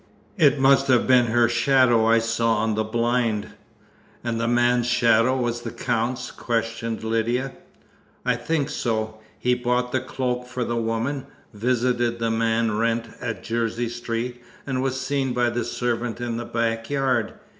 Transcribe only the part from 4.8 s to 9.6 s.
shadow was the Count's?" questioned Lydia. "I think so. He